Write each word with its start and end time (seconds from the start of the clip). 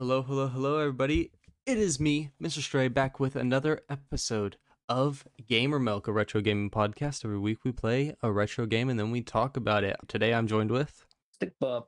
Hello, 0.00 0.22
hello, 0.22 0.46
hello, 0.46 0.78
everybody. 0.78 1.32
It 1.66 1.76
is 1.76 1.98
me, 1.98 2.30
Mr. 2.40 2.60
Stray, 2.60 2.86
back 2.86 3.18
with 3.18 3.34
another 3.34 3.80
episode 3.90 4.56
of 4.88 5.26
Gamer 5.48 5.80
Milk, 5.80 6.06
a 6.06 6.12
retro 6.12 6.40
gaming 6.40 6.70
podcast. 6.70 7.24
Every 7.24 7.40
week 7.40 7.64
we 7.64 7.72
play 7.72 8.14
a 8.22 8.30
retro 8.30 8.66
game 8.66 8.88
and 8.88 8.96
then 8.96 9.10
we 9.10 9.22
talk 9.22 9.56
about 9.56 9.82
it. 9.82 9.96
Today 10.06 10.32
I'm 10.32 10.46
joined 10.46 10.70
with. 10.70 11.04
Stick 11.32 11.54
Bob. 11.58 11.86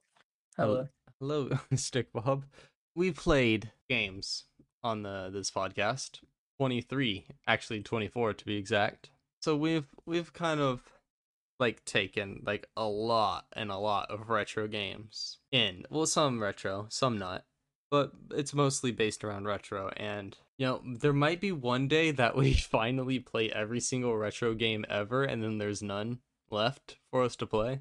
Hello. 0.57 0.89
Hello, 1.21 1.51
Stick 1.77 2.13
Bob. 2.13 2.47
We 2.97 3.13
played 3.13 3.71
games 3.89 4.47
on 4.83 5.05
the 5.05 5.31
this 5.33 5.53
podcast. 5.53 6.19
23, 6.59 7.29
actually 7.47 7.81
24 7.81 8.35
to 8.35 8.45
be 8.45 8.57
exact. 8.57 9.11
So 9.41 9.57
we've 9.57 9.87
we've 10.05 10.33
kind 10.33 10.59
of 10.59 10.83
like 11.61 11.85
taken 11.85 12.43
like 12.45 12.69
a 12.77 12.89
lot 12.89 13.47
and 13.53 13.71
a 13.71 13.79
lot 13.79 14.11
of 14.11 14.31
retro 14.31 14.67
games 14.67 15.39
in. 15.53 15.85
Well, 15.91 16.07
some 16.07 16.43
retro, 16.43 16.87
some 16.89 17.17
not. 17.17 17.45
But 17.91 18.13
it's 18.31 18.55
mostly 18.55 18.93
based 18.93 19.25
around 19.25 19.47
retro 19.47 19.91
and 19.97 20.37
you 20.59 20.67
know, 20.67 20.83
there 20.99 21.13
might 21.13 21.41
be 21.41 21.53
one 21.53 21.89
day 21.89 22.11
that 22.13 22.37
we 22.37 22.55
finally 22.55 23.19
play 23.19 23.51
every 23.51 23.81
single 23.81 24.17
retro 24.17 24.55
game 24.55 24.85
ever 24.89 25.25
and 25.25 25.43
then 25.43 25.59
there's 25.59 25.83
none 25.83 26.21
left 26.51 26.99
for 27.11 27.23
us 27.23 27.37
to 27.37 27.47
play. 27.47 27.81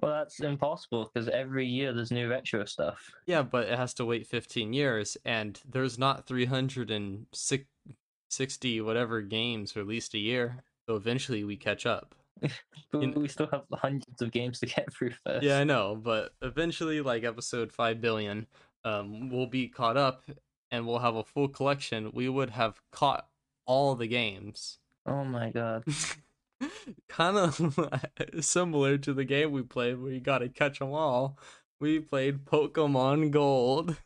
Well, 0.00 0.12
that's 0.12 0.40
impossible 0.40 1.10
because 1.12 1.28
every 1.28 1.66
year 1.66 1.92
there's 1.92 2.10
new 2.10 2.26
retro 2.28 2.64
stuff. 2.64 3.12
Yeah, 3.26 3.42
but 3.42 3.68
it 3.68 3.78
has 3.78 3.92
to 3.94 4.04
wait 4.06 4.26
15 4.26 4.72
years, 4.72 5.16
and 5.26 5.60
there's 5.68 5.98
not 5.98 6.26
360 6.26 8.80
whatever 8.80 9.20
games 9.20 9.76
released 9.76 10.14
a 10.14 10.18
year. 10.18 10.64
So 10.88 10.96
eventually 10.96 11.44
we 11.44 11.56
catch 11.56 11.84
up. 11.86 12.14
But 12.92 13.14
we 13.14 13.28
still 13.28 13.46
have 13.52 13.62
hundreds 13.72 14.20
of 14.20 14.32
games 14.32 14.58
to 14.60 14.66
get 14.66 14.92
through 14.92 15.12
first. 15.24 15.44
Yeah, 15.44 15.60
I 15.60 15.64
know, 15.64 15.94
but 15.94 16.32
eventually, 16.42 17.00
like 17.02 17.22
episode 17.22 17.70
5 17.70 18.00
billion, 18.00 18.48
um, 18.84 19.30
we'll 19.30 19.46
be 19.46 19.68
caught 19.68 19.96
up 19.96 20.22
and 20.70 20.86
we'll 20.86 20.98
have 20.98 21.16
a 21.16 21.24
full 21.24 21.48
collection. 21.48 22.10
We 22.12 22.28
would 22.28 22.50
have 22.50 22.80
caught 22.92 23.28
all 23.66 23.94
the 23.94 24.06
games. 24.06 24.78
Oh 25.06 25.24
my 25.24 25.50
god. 25.50 25.84
kind 27.08 27.36
of 27.36 27.78
similar 28.40 28.98
to 28.98 29.12
the 29.14 29.24
game 29.24 29.52
we 29.52 29.62
played 29.62 30.00
where 30.00 30.12
you 30.12 30.20
gotta 30.20 30.48
catch 30.48 30.78
them 30.78 30.92
all. 30.92 31.38
We 31.80 32.00
played 32.00 32.44
Pokemon 32.44 33.30
Gold. 33.30 33.96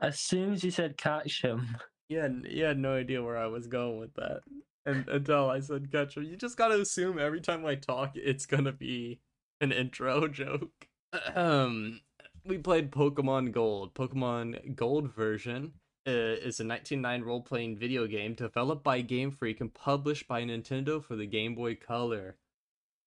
As 0.00 0.18
soon 0.18 0.52
as 0.54 0.64
you 0.64 0.70
said 0.70 0.96
catch 0.96 1.42
him, 1.42 1.76
Yeah, 2.08 2.26
you 2.48 2.64
had 2.64 2.76
no 2.78 2.94
idea 2.94 3.22
where 3.22 3.36
I 3.38 3.46
was 3.46 3.68
going 3.68 4.00
with 4.00 4.12
that. 4.14 4.40
And 4.84 5.08
until 5.08 5.48
I 5.48 5.60
said 5.60 5.92
catch 5.92 6.16
'em. 6.16 6.24
you 6.24 6.36
just 6.36 6.56
gotta 6.56 6.80
assume 6.80 7.18
every 7.20 7.40
time 7.40 7.64
I 7.64 7.76
talk, 7.76 8.12
it's 8.16 8.46
gonna 8.46 8.72
be 8.72 9.20
an 9.60 9.70
intro 9.72 10.26
joke. 10.28 10.88
Um, 11.34 12.00
we 12.44 12.58
played 12.58 12.90
Pokemon 12.90 13.52
Gold. 13.52 13.94
Pokemon 13.94 14.74
Gold 14.76 15.14
version 15.14 15.72
uh, 16.06 16.10
is 16.10 16.60
a 16.60 16.66
1999 16.66 17.22
role-playing 17.22 17.78
video 17.78 18.06
game 18.06 18.34
developed 18.34 18.82
by 18.82 19.00
Game 19.00 19.30
Freak 19.30 19.60
and 19.60 19.72
published 19.72 20.26
by 20.26 20.42
Nintendo 20.42 21.02
for 21.02 21.16
the 21.16 21.26
Game 21.26 21.54
Boy 21.54 21.74
Color. 21.74 22.36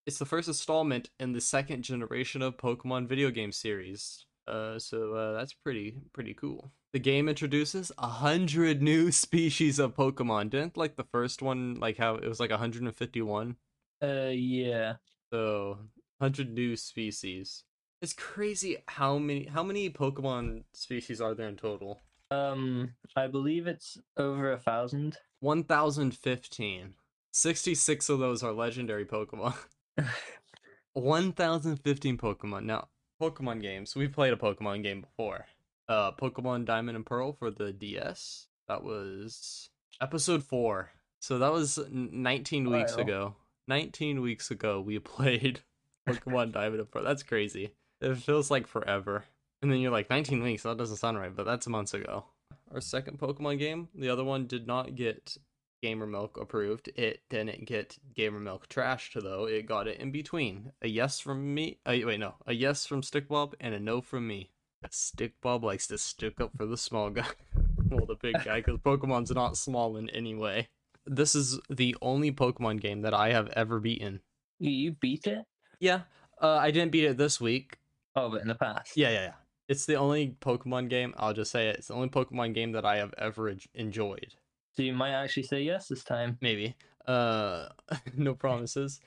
It's 0.06 0.20
the 0.20 0.26
first 0.26 0.48
installment 0.48 1.10
in 1.20 1.32
the 1.34 1.42
second 1.42 1.84
generation 1.84 2.42
of 2.42 2.58
Pokemon 2.58 3.08
video 3.08 3.30
game 3.32 3.52
series. 3.52 4.26
Uh, 4.48 4.78
so 4.78 5.14
uh, 5.14 5.34
that's 5.34 5.54
pretty 5.54 5.96
pretty 6.12 6.34
cool. 6.34 6.72
The 6.92 7.00
game 7.00 7.30
introduces 7.30 7.92
a 7.98 8.08
hundred 8.08 8.82
new 8.82 9.12
species 9.26 9.80
of 9.80 9.96
Pokemon. 9.96 10.50
Didn't 10.50 10.76
like 10.78 10.98
the 10.98 11.06
first 11.06 11.42
one 11.42 11.76
like 11.76 11.98
how 11.98 12.16
it 12.16 12.28
was 12.28 12.40
like 12.42 12.50
151. 12.50 13.56
uh, 14.04 14.08
yeah. 14.34 14.96
So 15.32 15.80
hundred 16.20 16.54
new 16.54 16.76
species. 16.76 17.64
It's 18.04 18.12
crazy 18.12 18.76
how 18.90 19.18
many 19.18 19.46
how 19.46 19.64
many 19.64 19.90
Pokemon 19.90 20.66
species 20.74 21.22
are 21.22 21.34
there 21.34 21.48
in 21.48 21.56
total? 21.56 22.02
Um, 22.30 22.96
I 23.16 23.28
believe 23.28 23.66
it's 23.66 23.98
over 24.18 24.52
a 24.52 24.60
thousand. 24.60 25.20
1015. 25.40 26.96
66 27.32 28.10
of 28.10 28.20
those 28.20 28.44
are 28.44 28.52
legendary 28.52 29.06
Pokemon. 29.06 29.56
1015 30.94 32.18
Pokemon. 32.18 32.66
Now, 32.66 32.90
Pokemon 33.22 33.62
games. 33.62 33.96
We 33.96 34.10
played 34.10 34.34
a 34.34 34.36
Pokemon 34.36 34.84
game 34.84 35.00
before. 35.00 35.46
Uh 35.88 36.12
Pokemon 36.12 36.66
Diamond 36.66 36.98
and 36.98 37.06
Pearl 37.06 37.32
for 37.32 37.52
the 37.52 37.72
DS. 37.72 38.48
That 38.68 38.84
was 38.84 39.70
episode 40.02 40.44
4. 40.44 40.92
So 41.22 41.40
that 41.40 41.54
was 41.54 41.80
19 41.90 42.70
weeks 42.70 42.98
ago. 42.98 43.38
19 43.70 44.20
weeks 44.20 44.52
ago 44.52 44.82
we 44.82 45.00
played 45.16 45.62
Pokemon 46.06 46.52
Diamond 46.52 46.82
and 46.82 46.92
Pearl. 46.92 47.06
That's 47.06 47.24
crazy. 47.24 47.76
It 48.04 48.18
feels 48.18 48.52
like 48.52 48.68
forever. 48.68 49.24
And 49.62 49.72
then 49.72 49.80
you're 49.80 49.92
like 49.92 50.10
19 50.10 50.44
weeks. 50.44 50.64
That 50.64 50.78
doesn't 50.78 50.98
sound 50.98 51.18
right, 51.18 51.34
but 51.34 51.46
that's 51.46 51.68
months 51.68 51.94
ago. 51.94 52.26
Our 52.74 52.82
second 52.82 53.18
Pokemon 53.18 53.60
game, 53.60 53.88
the 53.96 54.10
other 54.10 54.24
one 54.24 54.46
did 54.46 54.68
not 54.68 54.96
get 54.96 55.38
Gamer 55.82 56.08
Milk 56.08 56.38
approved. 56.40 56.90
It 56.96 57.22
didn't 57.30 57.66
get 57.66 57.98
Gamer 58.16 58.40
Milk 58.40 58.68
trashed 58.68 59.22
though. 59.22 59.46
It 59.46 59.66
got 59.66 59.88
it 59.88 60.00
in 60.00 60.12
between. 60.12 60.72
A 60.82 60.88
yes 60.88 61.20
from 61.20 61.54
me. 61.54 61.80
Uh, 61.86 61.96
wait, 62.04 62.20
no. 62.20 62.36
A 62.46 62.54
yes 62.54 62.86
from 62.86 63.04
Stick 63.04 63.30
Bob 63.30 63.56
and 63.60 63.74
a 63.74 63.80
no 63.80 64.02
from 64.02 64.28
me. 64.28 64.50
Stick 64.90 65.34
Bob 65.42 65.64
likes 65.64 65.88
to 65.88 65.98
stick 65.98 66.42
up 66.42 66.52
for 66.58 66.66
the 66.66 66.78
small 66.78 67.10
guy. 67.10 67.28
well, 67.90 68.06
the 68.06 68.16
big 68.16 68.36
guy, 68.44 68.62
because 68.62 68.80
Pokemon's 68.80 69.32
not 69.32 69.56
small 69.56 69.96
in 69.96 70.10
any 70.10 70.36
way. 70.36 70.68
This 71.06 71.36
is 71.36 71.60
the 71.70 71.96
only 72.02 72.32
Pokemon 72.32 72.82
game 72.82 73.02
that 73.02 73.14
I 73.14 73.32
have 73.32 73.48
ever 73.50 73.80
beaten. 73.80 74.22
You, 74.60 74.72
you 74.72 74.92
beat 74.92 75.28
it? 75.28 75.46
Yeah. 75.80 76.02
Uh, 76.42 76.58
I 76.58 76.72
didn't 76.72 76.92
beat 76.92 77.06
it 77.06 77.18
this 77.18 77.40
week. 77.40 77.78
Oh, 78.16 78.30
but 78.30 78.42
in 78.42 78.48
the 78.48 78.56
past. 78.56 78.96
Yeah, 78.96 79.10
yeah, 79.10 79.22
yeah. 79.24 79.34
It's 79.68 79.86
the 79.86 79.96
only 79.96 80.36
Pokemon 80.42 80.90
game. 80.90 81.14
I'll 81.18 81.34
just 81.34 81.52
say 81.52 81.70
it. 81.70 81.78
It's 81.78 81.88
the 81.88 81.94
only 81.94 82.10
Pokemon 82.10 82.54
game 82.54 82.72
that 82.74 82.86
I 82.86 82.98
have 82.98 83.14
ever 83.18 83.54
enjoyed. 83.74 84.36
So 84.76 84.84
you 84.84 84.94
might 84.94 85.12
actually 85.12 85.44
say 85.44 85.64
yes 85.64 85.88
this 85.88 86.04
time. 86.04 86.38
Maybe. 86.42 86.76
Uh, 87.08 87.68
no 88.18 88.34
promises. 88.34 89.00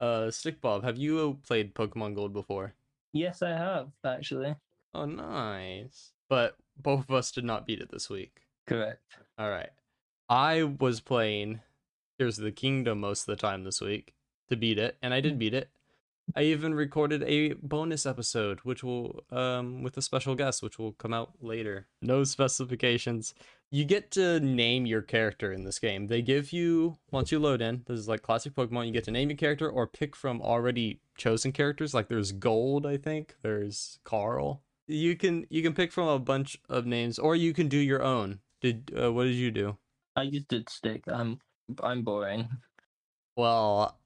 Uh, 0.00 0.30
Stick 0.30 0.60
Bob, 0.60 0.84
have 0.84 0.98
you 0.98 1.38
played 1.46 1.74
Pokemon 1.74 2.14
Gold 2.14 2.32
before? 2.32 2.74
Yes, 3.12 3.42
I 3.42 3.50
have 3.50 3.88
actually. 4.04 4.54
Oh, 4.92 5.06
nice. 5.06 6.12
But 6.28 6.56
both 6.76 7.08
of 7.08 7.14
us 7.14 7.32
did 7.32 7.44
not 7.44 7.66
beat 7.66 7.80
it 7.80 7.90
this 7.90 8.10
week. 8.10 8.42
Correct. 8.66 9.02
All 9.38 9.50
right. 9.50 9.70
I 10.28 10.64
was 10.64 11.00
playing 11.00 11.60
Tears 12.18 12.38
of 12.38 12.44
the 12.44 12.52
Kingdom 12.52 13.00
most 13.00 13.22
of 13.22 13.26
the 13.26 13.40
time 13.40 13.64
this 13.64 13.80
week 13.80 14.14
to 14.48 14.56
beat 14.56 14.78
it, 14.78 14.96
and 15.02 15.14
I 15.14 15.20
did 15.20 15.38
beat 15.38 15.54
it. 15.54 15.70
I 16.36 16.42
even 16.42 16.74
recorded 16.74 17.22
a 17.22 17.52
bonus 17.54 18.06
episode, 18.06 18.60
which 18.60 18.82
will, 18.82 19.22
um, 19.30 19.82
with 19.82 19.96
a 19.96 20.02
special 20.02 20.34
guest, 20.34 20.62
which 20.62 20.78
will 20.78 20.92
come 20.92 21.12
out 21.12 21.32
later. 21.40 21.86
No 22.02 22.24
specifications. 22.24 23.34
You 23.70 23.84
get 23.84 24.10
to 24.12 24.40
name 24.40 24.86
your 24.86 25.02
character 25.02 25.52
in 25.52 25.64
this 25.64 25.78
game. 25.78 26.06
They 26.06 26.22
give 26.22 26.52
you 26.52 26.96
once 27.10 27.32
you 27.32 27.38
load 27.38 27.60
in. 27.60 27.82
This 27.86 27.98
is 27.98 28.08
like 28.08 28.22
classic 28.22 28.54
Pokemon. 28.54 28.86
You 28.86 28.92
get 28.92 29.04
to 29.04 29.10
name 29.10 29.30
your 29.30 29.36
character 29.36 29.68
or 29.68 29.86
pick 29.86 30.14
from 30.16 30.40
already 30.40 31.00
chosen 31.16 31.52
characters. 31.52 31.92
Like 31.94 32.08
there's 32.08 32.32
Gold, 32.32 32.86
I 32.86 32.96
think. 32.96 33.34
There's 33.42 33.98
Carl. 34.04 34.62
You 34.86 35.16
can 35.16 35.46
you 35.50 35.62
can 35.62 35.72
pick 35.72 35.92
from 35.92 36.08
a 36.08 36.18
bunch 36.18 36.58
of 36.68 36.86
names, 36.86 37.18
or 37.18 37.34
you 37.34 37.52
can 37.52 37.68
do 37.68 37.78
your 37.78 38.02
own. 38.02 38.40
Did 38.60 38.92
uh, 38.96 39.12
what 39.12 39.24
did 39.24 39.34
you 39.34 39.50
do? 39.50 39.76
I 40.14 40.26
just 40.26 40.48
did 40.48 40.68
stick. 40.68 41.04
I'm 41.08 41.40
I'm 41.82 42.02
boring. 42.02 42.48
Well, 43.36 43.98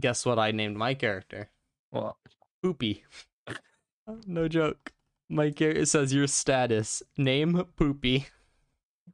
guess 0.00 0.26
what 0.26 0.38
I 0.38 0.50
named 0.50 0.76
my 0.76 0.94
character? 0.94 1.50
What? 1.90 2.16
Poopy. 2.62 3.04
no 4.26 4.48
joke. 4.48 4.92
My 5.28 5.50
character 5.50 5.84
says 5.86 6.12
your 6.12 6.26
status. 6.26 7.02
Name 7.16 7.64
Poopy. 7.76 8.26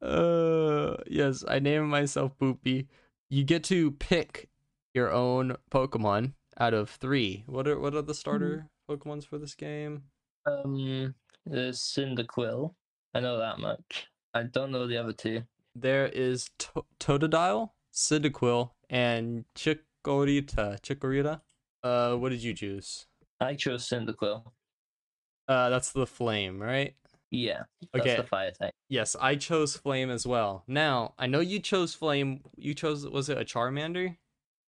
Uh 0.03 0.97
yes, 1.07 1.45
I 1.49 1.59
named 1.59 1.89
myself 1.89 2.39
Poopy. 2.39 2.89
You 3.31 3.45
get 3.45 3.65
to 3.65 3.93
pick 3.93 4.49
your 4.95 5.11
own 5.13 5.57
Pokemon 5.71 6.33
out 6.59 6.75
of 6.75 6.91
three. 6.91 7.45
What 7.47 7.67
are 7.67 7.79
what 7.79 7.95
are 7.95 8.03
the 8.03 8.15
starter 8.15 8.67
Pokemons 8.89 9.27
for 9.27 9.39
this 9.39 9.55
game? 9.55 10.05
Um, 10.47 11.15
there's 11.45 11.81
Cyndaquil. 11.81 12.75
I 13.15 13.21
know 13.21 13.39
that 13.39 13.59
much. 13.59 14.09
I 14.35 14.45
don't 14.45 14.71
know 14.71 14.87
the 14.87 14.99
other 14.99 15.13
two. 15.13 15.43
There 15.75 16.07
is 16.07 16.49
to- 16.59 16.85
Totodile, 17.01 17.71
Cyndaquil, 17.93 18.71
and 18.89 19.45
Chikorita. 20.11 20.81
Chikorita. 20.81 21.41
Uh, 21.83 22.17
what 22.17 22.31
did 22.31 22.43
you 22.43 22.55
choose? 22.55 23.07
I 23.41 23.55
chose 23.55 23.89
Cyndaquil. 23.89 24.45
Uh, 25.49 25.69
that's 25.71 25.93
the 25.93 26.07
flame, 26.07 26.61
right? 26.61 26.95
Yeah, 27.31 27.65
that's 27.93 28.07
Okay. 28.07 28.17
the 28.17 28.23
fire 28.23 28.51
type. 28.53 28.73
Yes, 28.89 29.17
I 29.21 29.35
chose 29.37 29.77
flame 29.77 30.11
as 30.11 30.27
well. 30.27 30.63
Now, 30.67 31.15
I 31.19 31.27
know 31.27 31.41
you 31.41 31.59
chose 31.61 31.93
flame. 31.95 32.41
You 32.57 32.73
chose 32.75 33.07
was 33.07 33.29
it 33.29 33.37
a 33.39 33.45
Charmander? 33.45 34.17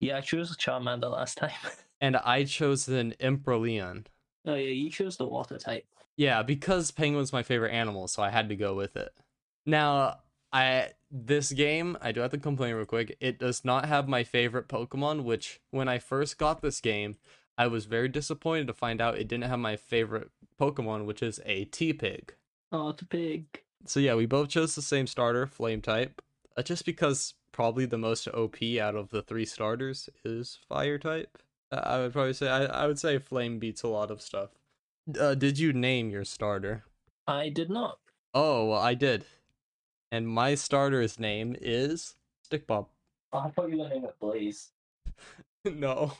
Yeah, 0.00 0.19
I 0.19 0.21
chose 0.21 0.56
Charmander 0.56 1.11
last 1.11 1.38
time. 1.38 1.50
And 1.99 2.19
I 2.19 2.44
chose 2.44 2.88
an 2.88 3.15
Empoleon. 3.21 4.05
oh 4.44 4.55
yeah, 4.55 4.69
you 4.69 4.91
chose 4.91 5.17
the 5.17 5.27
water 5.27 5.56
type. 5.56 5.87
Yeah, 6.19 6.43
because 6.43 6.91
penguin's 6.91 7.33
my 7.33 7.43
favorite 7.43 7.73
animal, 7.73 8.06
so 8.06 8.23
I 8.23 8.29
had 8.29 8.50
to 8.50 8.56
go 8.56 8.75
with 8.75 8.97
it. 8.97 9.15
Now, 9.65 10.19
I 10.53 10.91
this 11.11 11.53
game, 11.53 11.97
I 12.00 12.12
do 12.12 12.20
have 12.20 12.31
to 12.32 12.38
complain 12.38 12.75
real 12.75 12.85
quick. 12.85 13.17
It 13.20 13.38
does 13.38 13.64
not 13.64 13.87
have 13.87 14.08
my 14.08 14.25
favorite 14.25 14.69
Pokemon, 14.69 15.25
which 15.25 15.61
when 15.70 15.88
I 15.88 15.99
first 15.99 16.38
got 16.38 16.61
this 16.62 16.81
game, 16.81 17.17
I 17.58 17.67
was 17.69 17.87
very 17.87 18.08
disappointed 18.08 18.67
to 18.67 18.75
find 18.75 19.00
out 19.00 19.17
it 19.17 19.29
didn't 19.29 19.44
have 19.44 19.58
my 19.58 19.76
favorite 19.76 20.31
Pokemon, 20.61 21.06
which 21.06 21.23
is 21.23 21.41
a 21.47 21.67
Tepig. 21.67 22.31
Oh, 22.73 22.91
it's 22.91 23.03
a 23.03 23.06
pig. 23.06 23.62
so 23.87 24.00
yeah, 24.00 24.14
we 24.14 24.26
both 24.26 24.49
chose 24.49 24.75
the 24.75 24.82
same 24.82 25.06
starter, 25.06 25.47
flame 25.47 25.81
type, 25.81 26.20
uh, 26.56 26.62
just 26.62 26.85
because 26.85 27.35
probably 27.52 27.87
the 27.87 27.97
most 27.99 28.29
OP 28.29 28.56
out 28.81 28.94
of 28.97 29.11
the 29.11 29.23
three 29.23 29.47
starters 29.47 30.11
is 30.25 30.59
fire 30.69 30.99
type. 30.99 31.38
Uh, 31.70 31.81
I 31.82 31.99
would 31.99 32.12
probably 32.12 32.32
say 32.35 32.49
I, 32.49 32.64
I 32.64 32.87
would 32.87 32.99
say 32.99 33.19
flame 33.19 33.59
beats 33.59 33.82
a 33.82 33.88
lot 33.88 34.11
of 34.11 34.20
stuff. 34.20 34.50
Uh, 35.19 35.35
did 35.35 35.59
you 35.59 35.73
name 35.73 36.11
your 36.11 36.25
starter? 36.25 36.85
I 37.26 37.49
did 37.49 37.70
not. 37.70 37.99
Oh, 38.35 38.67
well, 38.67 38.81
I 38.81 38.94
did. 38.94 39.25
And 40.11 40.29
my 40.29 40.55
starter's 40.55 41.19
name 41.19 41.56
is 41.61 42.14
Stick 42.43 42.67
Bob. 42.67 42.88
Oh, 43.32 43.38
I 43.38 43.50
thought 43.50 43.70
you 43.70 43.79
were 43.79 43.88
naming 43.88 44.05
it 44.05 44.19
Blaze. 44.20 44.70
no, 45.64 46.12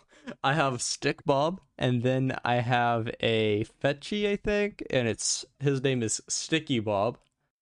I 0.43 0.55
have 0.55 0.83
Stick 0.83 1.25
Bob, 1.25 1.61
and 1.79 2.03
then 2.03 2.37
I 2.45 2.57
have 2.57 3.09
a 3.21 3.65
Fetchy, 3.65 4.29
I 4.29 4.37
think, 4.37 4.83
and 4.91 5.07
it's 5.07 5.45
his 5.61 5.83
name 5.83 6.03
is 6.03 6.21
Sticky 6.29 6.81
Bob. 6.81 7.19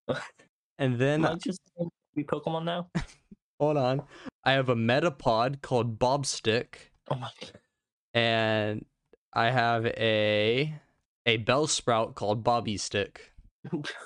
and 0.78 0.98
then 0.98 1.24
I 1.24 1.34
just 1.34 1.60
be 2.14 2.24
Pokemon 2.24 2.64
now? 2.64 2.88
hold 3.60 3.76
on, 3.76 4.02
I 4.44 4.52
have 4.52 4.68
a 4.68 4.76
Metapod 4.76 5.60
called 5.60 5.98
Bobstick, 5.98 6.90
Oh 7.10 7.16
my 7.16 7.30
and 8.14 8.84
I 9.32 9.50
have 9.50 9.86
a 9.86 10.74
a 11.26 11.38
Bellsprout 11.38 12.14
called 12.14 12.44
Bobby 12.44 12.76
Stick. 12.76 13.33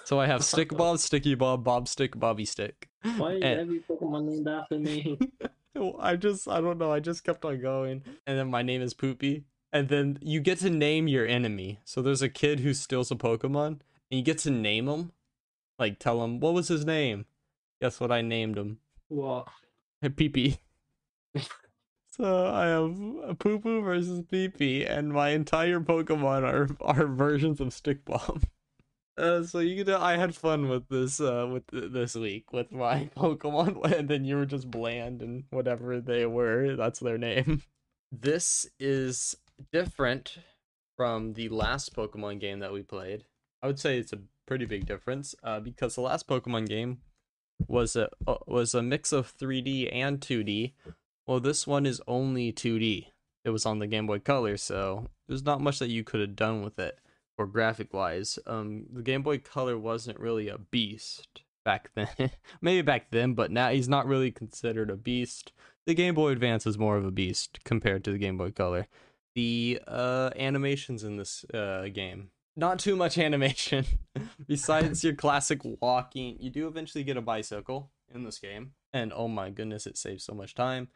So 0.04 0.20
I 0.20 0.26
have 0.26 0.44
Stick 0.44 0.70
Bob, 0.76 0.98
Sticky 0.98 1.34
Bob, 1.34 1.64
Bob 1.64 1.88
Stick, 1.88 2.18
Bobby 2.18 2.44
Stick. 2.44 2.88
Why 3.16 3.32
is 3.34 3.42
And- 3.42 3.60
every 3.60 3.80
Pokemon 3.80 4.24
named 4.26 4.48
after 4.48 4.78
me? 4.78 5.18
I 6.00 6.16
just 6.16 6.48
I 6.48 6.60
don't 6.60 6.78
know. 6.78 6.90
I 6.92 6.98
just 7.00 7.22
kept 7.24 7.44
on 7.44 7.60
going, 7.60 8.02
and 8.26 8.38
then 8.38 8.50
my 8.50 8.62
name 8.62 8.82
is 8.82 8.94
Poopy, 8.94 9.44
and 9.72 9.88
then 9.88 10.18
you 10.20 10.40
get 10.40 10.58
to 10.60 10.70
name 10.70 11.06
your 11.06 11.24
enemy. 11.26 11.78
So 11.84 12.02
there's 12.02 12.22
a 12.22 12.28
kid 12.28 12.60
who 12.60 12.74
steals 12.74 13.12
a 13.12 13.14
Pokemon, 13.14 13.66
and 13.66 13.80
you 14.10 14.22
get 14.22 14.38
to 14.38 14.50
name 14.50 14.88
him, 14.88 15.12
like 15.78 16.00
tell 16.00 16.24
him 16.24 16.40
what 16.40 16.52
was 16.54 16.66
his 16.68 16.84
name. 16.84 17.26
Guess 17.80 18.00
what 18.00 18.10
I 18.10 18.22
named 18.22 18.58
him? 18.58 18.78
what? 19.08 19.46
Pee 20.16 20.28
Pee. 20.28 20.58
so 22.10 22.46
I 22.48 22.66
have 22.66 22.96
a 23.30 23.34
Poo 23.34 23.60
Poo 23.60 23.82
versus 23.82 24.24
Pee 24.28 24.48
Pee, 24.48 24.84
and 24.84 25.12
my 25.12 25.28
entire 25.30 25.78
Pokemon 25.80 26.42
are 26.42 26.68
are 26.80 27.06
versions 27.06 27.60
of 27.60 27.72
Stick 27.72 28.04
Bob. 28.04 28.42
Uh, 29.18 29.42
so 29.42 29.58
you 29.58 29.82
know, 29.82 29.98
I 30.00 30.16
had 30.16 30.36
fun 30.36 30.68
with 30.68 30.88
this 30.88 31.20
uh 31.20 31.48
with 31.52 31.66
th- 31.66 31.90
this 31.90 32.14
week 32.14 32.52
with 32.52 32.70
my 32.70 33.10
Pokemon, 33.16 33.84
and 33.92 34.08
then 34.08 34.24
you 34.24 34.36
were 34.36 34.46
just 34.46 34.70
bland 34.70 35.22
and 35.22 35.44
whatever 35.50 36.00
they 36.00 36.24
were, 36.24 36.76
that's 36.76 37.00
their 37.00 37.18
name. 37.18 37.62
This 38.10 38.66
is 38.80 39.36
different 39.70 40.38
from 40.96 41.34
the 41.34 41.50
last 41.50 41.94
Pokemon 41.94 42.40
game 42.40 42.60
that 42.60 42.72
we 42.72 42.82
played. 42.82 43.24
I 43.62 43.66
would 43.66 43.78
say 43.78 43.98
it's 43.98 44.14
a 44.14 44.20
pretty 44.46 44.64
big 44.64 44.86
difference, 44.86 45.34
uh, 45.44 45.60
because 45.60 45.94
the 45.94 46.00
last 46.00 46.26
Pokemon 46.26 46.68
game 46.68 47.00
was 47.66 47.96
a 47.96 48.08
uh, 48.26 48.36
was 48.46 48.74
a 48.74 48.82
mix 48.82 49.12
of 49.12 49.36
3D 49.36 49.90
and 49.92 50.20
2D. 50.20 50.72
Well, 51.26 51.38
this 51.38 51.66
one 51.66 51.84
is 51.84 52.00
only 52.08 52.50
2D. 52.50 53.08
It 53.44 53.50
was 53.50 53.66
on 53.66 53.78
the 53.78 53.86
Game 53.86 54.06
Boy 54.06 54.20
Color, 54.20 54.56
so 54.56 55.08
there's 55.26 55.44
not 55.44 55.60
much 55.60 55.78
that 55.80 55.90
you 55.90 56.02
could 56.02 56.20
have 56.20 56.34
done 56.34 56.62
with 56.62 56.78
it 56.78 56.98
or 57.38 57.46
graphic 57.46 57.94
wise. 57.94 58.38
Um, 58.46 58.86
the 58.92 59.02
Game 59.02 59.22
Boy 59.22 59.38
Color 59.38 59.78
wasn't 59.78 60.18
really 60.18 60.48
a 60.48 60.58
beast 60.58 61.42
back 61.64 61.90
then. 61.94 62.30
Maybe 62.60 62.82
back 62.82 63.10
then, 63.10 63.34
but 63.34 63.50
now 63.50 63.70
he's 63.70 63.88
not 63.88 64.06
really 64.06 64.30
considered 64.30 64.90
a 64.90 64.96
beast. 64.96 65.52
The 65.86 65.94
Game 65.94 66.14
Boy 66.14 66.30
Advance 66.30 66.66
is 66.66 66.76
more 66.76 66.96
of 66.96 67.06
a 67.06 67.10
beast 67.10 67.60
compared 67.64 68.04
to 68.04 68.12
the 68.12 68.18
Game 68.18 68.36
Boy 68.36 68.50
Color. 68.50 68.88
The 69.34 69.80
uh, 69.86 70.30
animations 70.36 71.04
in 71.04 71.16
this 71.16 71.44
uh, 71.54 71.88
game, 71.92 72.30
not 72.56 72.80
too 72.80 72.96
much 72.96 73.16
animation. 73.18 73.86
Besides 74.46 75.04
your 75.04 75.14
classic 75.14 75.60
walking, 75.80 76.36
you 76.40 76.50
do 76.50 76.66
eventually 76.66 77.04
get 77.04 77.16
a 77.16 77.22
bicycle 77.22 77.90
in 78.12 78.24
this 78.24 78.38
game, 78.38 78.72
and 78.92 79.12
oh 79.14 79.28
my 79.28 79.50
goodness, 79.50 79.86
it 79.86 79.96
saves 79.96 80.24
so 80.24 80.34
much 80.34 80.54
time. 80.54 80.88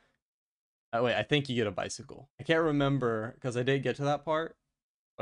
Uh, 0.92 1.02
wait, 1.02 1.14
I 1.14 1.22
think 1.22 1.48
you 1.48 1.54
get 1.54 1.66
a 1.66 1.70
bicycle. 1.70 2.28
I 2.40 2.42
can't 2.42 2.62
remember 2.62 3.32
because 3.36 3.56
I 3.56 3.62
did 3.62 3.82
get 3.82 3.96
to 3.96 4.04
that 4.04 4.24
part, 4.24 4.56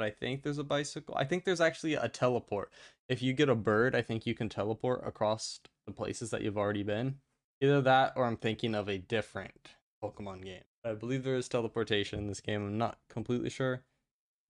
but 0.00 0.06
I 0.06 0.10
think 0.10 0.42
there's 0.42 0.56
a 0.56 0.64
bicycle. 0.64 1.14
I 1.18 1.24
think 1.24 1.44
there's 1.44 1.60
actually 1.60 1.92
a 1.92 2.08
teleport. 2.08 2.72
If 3.10 3.20
you 3.20 3.34
get 3.34 3.50
a 3.50 3.54
bird, 3.54 3.94
I 3.94 4.00
think 4.00 4.24
you 4.24 4.34
can 4.34 4.48
teleport 4.48 5.06
across 5.06 5.60
the 5.86 5.92
places 5.92 6.30
that 6.30 6.40
you've 6.40 6.56
already 6.56 6.82
been. 6.82 7.16
Either 7.60 7.82
that 7.82 8.14
or 8.16 8.24
I'm 8.24 8.38
thinking 8.38 8.74
of 8.74 8.88
a 8.88 8.96
different 8.96 9.72
Pokemon 10.02 10.44
game. 10.44 10.62
I 10.86 10.94
believe 10.94 11.22
there 11.22 11.36
is 11.36 11.50
teleportation 11.50 12.18
in 12.18 12.28
this 12.28 12.40
game. 12.40 12.62
I'm 12.64 12.78
not 12.78 12.96
completely 13.10 13.50
sure. 13.50 13.82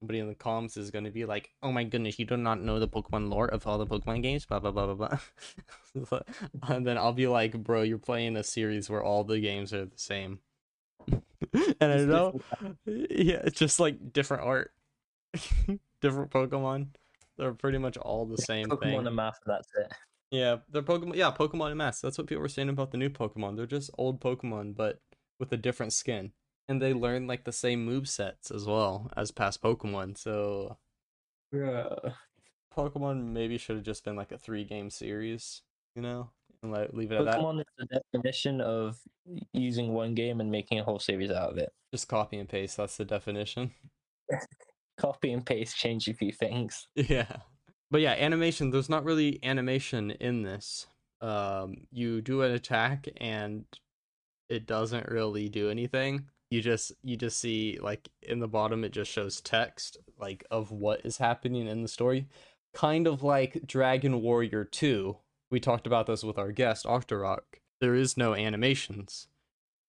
Somebody 0.01 0.21
in 0.21 0.29
the 0.29 0.37
comments 0.37 0.77
is 0.77 0.93
going 0.93 1.05
to 1.05 1.11
be 1.11 1.25
like, 1.25 1.51
oh 1.65 1.73
my 1.73 1.83
goodness, 1.83 2.21
you 2.21 2.27
do 2.27 2.37
not 2.37 2.63
know 2.63 2.79
the 2.79 2.87
Pokemon 2.87 3.29
lore 3.29 3.49
of 3.49 3.67
all 3.67 3.77
the 3.77 3.87
Pokemon 3.89 4.23
games, 4.23 4.47
blah, 4.47 4.61
blah, 4.61 4.71
blah, 4.71 4.95
blah, 4.95 5.19
blah. 5.95 6.21
and 6.69 6.87
then 6.87 6.97
I'll 6.97 7.13
be 7.13 7.27
like, 7.27 7.61
bro, 7.61 7.83
you're 7.83 7.99
playing 7.99 8.37
a 8.37 8.45
series 8.45 8.89
where 8.89 9.03
all 9.03 9.25
the 9.25 9.41
games 9.41 9.75
are 9.75 9.87
the 9.87 9.99
same. 9.99 10.39
and 11.53 11.93
I 11.93 12.05
know, 12.05 12.41
yeah, 12.87 13.41
it's 13.45 13.59
just 13.59 13.81
like 13.81 14.13
different 14.13 14.45
art, 14.45 14.73
different 16.01 16.31
Pokemon. 16.31 16.89
They're 17.39 17.55
pretty 17.55 17.79
much 17.79 17.97
all 17.97 18.27
the 18.27 18.39
same 18.39 18.67
Pokemon 18.67 18.83
thing. 18.83 18.99
Pokemon 18.99 19.07
and 19.07 19.17
math, 19.17 19.39
that's 19.47 19.69
it. 19.79 19.93
Yeah, 20.31 20.57
they're 20.69 20.83
Pokemon. 20.83 21.17
Yeah, 21.17 21.33
Pokemon 21.33 21.71
and 21.71 21.79
Masks. 21.79 22.03
That's 22.03 22.17
what 22.17 22.29
people 22.29 22.43
were 22.43 22.49
saying 22.49 22.69
about 22.69 22.93
the 22.93 22.99
new 22.99 23.11
Pokemon. 23.11 23.57
They're 23.57 23.67
just 23.67 23.91
old 23.99 24.21
Pokemon, 24.21 24.77
but 24.77 25.01
with 25.41 25.53
a 25.53 25.57
different 25.57 25.93
skin, 25.93 26.33
and 26.69 26.81
they 26.81 26.93
learn 26.93 27.27
like 27.27 27.45
the 27.45 27.53
same 27.53 27.85
move 27.85 28.09
sets 28.09 28.51
as 28.51 28.65
well 28.65 29.11
as 29.17 29.33
past 29.33 29.61
Pokemon. 29.63 30.17
So 30.17 30.79
Bruh. 31.53 32.15
Pokemon 32.77 33.33
maybe 33.33 33.59
should 33.59 33.77
have 33.77 33.85
just 33.85 34.05
been 34.05 34.15
like 34.15 34.31
a 34.31 34.39
three 34.39 34.65
game 34.65 34.91
series, 34.91 35.63
you 35.97 36.03
know, 36.03 36.31
and 36.63 36.71
let 36.71 36.95
leave 36.95 37.11
it 37.11 37.17
at 37.17 37.25
that. 37.25 37.37
Pokemon 37.37 37.61
is 37.61 37.67
the 37.79 37.87
definition 37.87 38.61
of 38.61 39.01
using 39.53 39.93
one 39.93 40.15
game 40.15 40.41
and 40.41 40.51
making 40.51 40.79
a 40.79 40.85
whole 40.85 41.01
series 41.01 41.31
out 41.31 41.51
of 41.51 41.59
it. 41.59 41.71
Just 41.93 42.07
copy 42.07 42.39
and 42.39 42.49
paste. 42.49 42.77
That's 42.77 42.97
the 42.97 43.05
definition. 43.05 43.73
Copy 45.01 45.33
and 45.33 45.45
paste, 45.45 45.77
change 45.77 46.09
a 46.09 46.15
few 46.15 46.33
things. 46.33 46.87
Yeah. 46.95 47.37
But 47.91 48.03
yeah, 48.03 48.13
animation, 48.13 48.71
there's 48.71 48.91
not 48.91 49.05
really 49.05 49.41
animation 49.43 50.11
in 50.13 50.43
this. 50.43 50.87
Um 51.21 51.87
you 51.91 52.21
do 52.21 52.43
an 52.43 52.53
attack 52.53 53.09
and 53.17 53.65
it 54.49 54.67
doesn't 54.67 55.09
really 55.09 55.49
do 55.49 55.71
anything. 55.71 56.27
You 56.51 56.61
just 56.61 56.93
you 57.03 57.17
just 57.17 57.39
see 57.39 57.79
like 57.81 58.09
in 58.23 58.41
the 58.41 58.49
bottom 58.49 58.85
it 58.85 58.93
just 58.93 59.11
shows 59.11 59.41
text 59.41 59.97
like 60.19 60.45
of 60.51 60.71
what 60.71 61.05
is 61.05 61.19
happening 61.19 61.67
in 61.67 61.83
the 61.83 61.89
story. 61.89 62.27
Kind 62.75 63.07
of 63.07 63.23
like 63.23 63.67
Dragon 63.67 64.21
Warrior 64.21 64.65
2. 64.65 65.17
We 65.51 65.61
talked 65.61 65.87
about 65.87 66.07
this 66.07 66.23
with 66.23 66.39
our 66.39 66.53
guest 66.53 66.85
Octorok. 66.85 67.59
There 67.81 67.95
is 67.95 68.17
no 68.17 68.35
animations. 68.35 69.29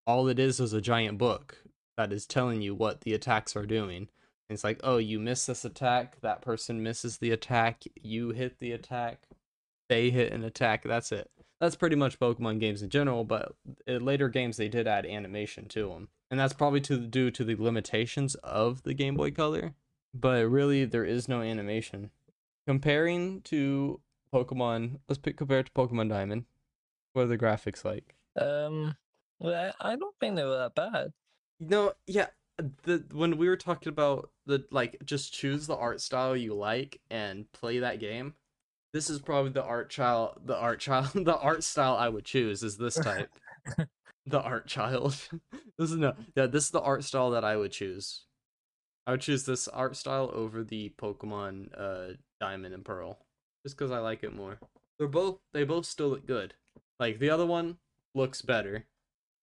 All 0.08 0.28
it 0.28 0.40
is 0.40 0.60
is 0.60 0.74
a 0.74 0.82
giant 0.82 1.18
book 1.18 1.58
that 1.98 2.12
is 2.12 2.26
telling 2.26 2.62
you 2.62 2.74
what 2.74 3.02
the 3.02 3.14
attacks 3.14 3.56
are 3.56 3.66
doing. 3.66 4.10
It's 4.52 4.64
like, 4.64 4.80
oh, 4.84 4.98
you 4.98 5.20
miss 5.20 5.46
this 5.46 5.66
attack, 5.66 6.20
that 6.22 6.42
person 6.42 6.84
misses 6.84 7.18
the 7.18 7.32
attack, 7.32 7.84
you 8.02 8.32
hit 8.32 8.60
the 8.60 8.72
attack, 8.72 9.28
they 9.90 10.10
hit 10.10 10.34
an 10.34 10.44
attack, 10.44 10.84
that's 10.84 11.12
it. 11.12 11.30
That's 11.60 11.76
pretty 11.76 11.96
much 11.96 12.20
Pokemon 12.20 12.60
games 12.60 12.82
in 12.82 12.90
general, 12.90 13.24
but 13.24 13.54
in 13.86 14.04
later 14.04 14.30
games 14.30 14.58
they 14.58 14.68
did 14.68 14.88
add 14.88 15.06
animation 15.06 15.68
to 15.70 15.90
them. 15.90 16.10
And 16.30 16.40
that's 16.40 16.54
probably 16.54 16.82
to 16.82 16.98
due 16.98 17.30
to 17.32 17.44
the 17.44 17.56
limitations 17.56 18.36
of 18.36 18.84
the 18.84 18.94
Game 18.94 19.16
Boy 19.16 19.32
Color, 19.32 19.74
but 20.14 20.48
really 20.48 20.86
there 20.86 21.06
is 21.06 21.28
no 21.28 21.42
animation. 21.42 22.10
Comparing 22.66 23.42
to 23.42 24.00
Pokemon, 24.34 25.00
let's 25.08 25.20
pick 25.20 25.38
compare 25.38 25.60
it 25.60 25.68
to 25.68 25.72
Pokemon 25.72 26.10
Diamond. 26.10 26.46
What 27.14 27.24
are 27.24 27.28
the 27.28 27.38
graphics 27.38 27.84
like? 27.84 28.16
Um, 28.40 28.96
I 29.44 29.72
I 29.80 29.96
don't 29.96 30.16
think 30.20 30.36
they 30.36 30.44
were 30.44 30.58
that 30.58 30.76
bad. 30.76 31.14
No, 31.60 31.94
yeah. 32.08 32.28
The 32.58 33.04
when 33.12 33.38
we 33.38 33.48
were 33.48 33.58
talking 33.58 33.90
about 33.90 34.30
the 34.46 34.66
like 34.72 34.98
just 35.04 35.34
choose 35.34 35.68
the 35.68 35.76
art 35.76 36.02
style 36.02 36.36
you 36.36 36.54
like 36.54 37.00
and 37.10 37.52
play 37.54 37.80
that 37.80 38.00
game. 38.00 38.36
This 38.94 39.10
is 39.10 39.20
probably 39.20 39.52
the 39.52 39.64
art 39.64 39.90
child 39.90 40.42
the 40.46 40.56
art 40.56 40.80
child 40.80 41.12
the 41.14 41.38
art 41.38 41.64
style 41.64 41.96
I 41.96 42.10
would 42.10 42.26
choose 42.26 42.62
is 42.64 42.78
this 42.78 42.96
type. 42.96 43.30
the 44.26 44.42
art 44.42 44.68
child. 44.68 45.16
this 45.78 45.92
is 45.92 45.98
no 45.98 46.14
yeah, 46.36 46.46
this 46.46 46.66
is 46.66 46.72
the 46.72 46.82
art 46.82 47.04
style 47.04 47.32
that 47.32 47.44
I 47.46 47.56
would 47.56 47.72
choose. 47.72 48.26
I 49.08 49.12
would 49.12 49.22
choose 49.22 49.46
this 49.46 49.68
art 49.68 49.96
style 49.96 50.30
over 50.34 50.64
the 50.64 50.94
Pokemon 51.02 51.70
uh 51.76 52.14
Diamond 52.40 52.74
and 52.74 52.86
Pearl. 52.86 53.26
Just 53.66 53.78
because 53.78 53.92
I 53.92 54.00
like 54.00 54.24
it 54.24 54.36
more. 54.36 54.60
They're 55.00 55.08
both 55.08 55.40
they 55.54 55.64
both 55.64 55.86
still 55.86 56.10
look 56.10 56.28
good. 56.28 56.54
Like 57.00 57.18
the 57.18 57.32
other 57.32 57.46
one 57.46 57.78
looks 58.14 58.42
better. 58.42 58.86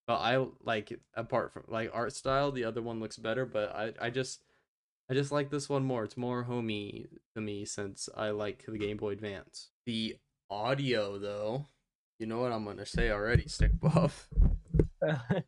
But 0.09 0.17
I 0.17 0.45
like 0.65 0.99
apart 1.15 1.53
from 1.53 1.65
like 1.69 1.91
art 1.93 2.15
style, 2.15 2.51
the 2.51 2.65
other 2.65 2.83
one 2.83 2.99
looks 2.99 3.19
better. 3.19 3.47
But 3.47 3.77
I 3.77 3.93
I 4.01 4.11
just 4.11 4.41
I 5.11 5.15
just 5.15 5.31
like 5.31 5.51
this 5.51 5.69
one 5.69 5.85
more. 5.85 6.03
It's 6.03 6.17
more 6.17 6.43
homey 6.43 7.07
to 7.37 7.41
me 7.41 7.65
since 7.67 8.09
I 8.17 8.31
like 8.31 8.65
the 8.67 8.79
Game 8.79 8.97
Boy 8.97 9.11
Advance. 9.11 9.69
The 9.87 10.17
audio 10.51 11.19
though, 11.19 11.67
you 12.19 12.27
know 12.27 12.41
what 12.41 12.53
I'm 12.53 12.65
gonna 12.65 12.87
say 12.87 13.11
already, 13.11 13.47
Stick 13.47 13.79
Bob. 13.81 14.11